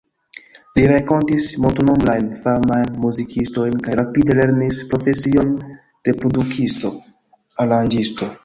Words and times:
Li 0.77 0.85
renkontis 0.91 1.49
multnombrajn 1.65 2.31
famajn 2.45 2.89
muzikistojn 3.05 3.77
kaj 3.89 3.99
rapide 4.01 4.39
lernis 4.41 4.81
profesion 4.95 5.55
de 6.09 6.17
produktisto, 6.23 6.95
aranĝisto. 7.67 8.37